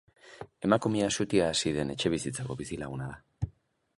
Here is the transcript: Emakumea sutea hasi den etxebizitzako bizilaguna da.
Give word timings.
Emakumea 0.67 1.09
sutea 1.17 1.49
hasi 1.51 1.75
den 1.77 1.93
etxebizitzako 1.95 2.59
bizilaguna 2.65 3.13
da. 3.13 3.51